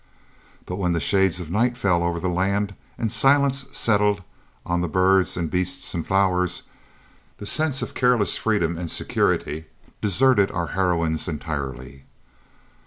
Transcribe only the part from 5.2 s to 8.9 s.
and beasts and flowers, the sense of careless freedom and